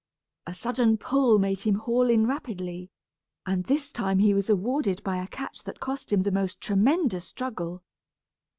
[0.47, 2.89] A sudden pull made him haul in rapidly,
[3.45, 7.25] and this time he was rewarded by a catch that cost him the most tremendous
[7.27, 7.83] struggle.